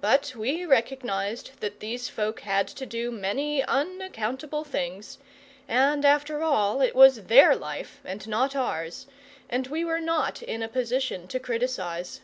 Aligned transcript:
But 0.00 0.32
we 0.34 0.66
recognized 0.66 1.60
that 1.60 1.78
these 1.78 2.08
folk 2.08 2.40
had 2.40 2.66
to 2.66 2.84
do 2.84 3.12
many 3.12 3.62
unaccountable 3.62 4.64
things, 4.64 5.18
and 5.68 6.04
after 6.04 6.42
all 6.42 6.80
it 6.80 6.92
was 6.96 7.26
THEIR 7.26 7.54
life, 7.54 8.00
and 8.04 8.26
not 8.26 8.56
ours, 8.56 9.06
and 9.48 9.68
we 9.68 9.84
were 9.84 10.00
not 10.00 10.42
in 10.42 10.64
a 10.64 10.68
position 10.68 11.28
to 11.28 11.38
criticise. 11.38 12.20